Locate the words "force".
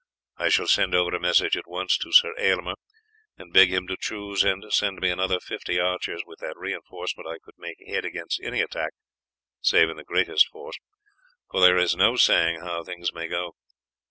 10.47-10.79